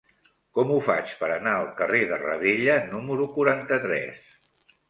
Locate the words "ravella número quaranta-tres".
2.23-4.29